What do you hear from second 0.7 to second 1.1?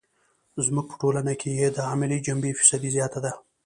په